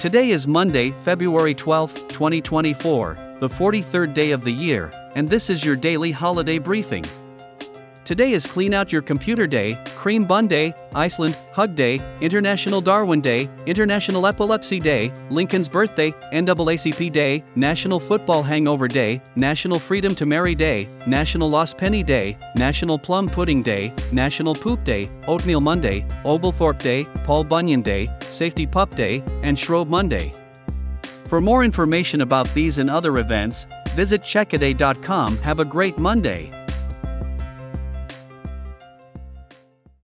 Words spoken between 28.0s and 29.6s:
Safety Pup Day, and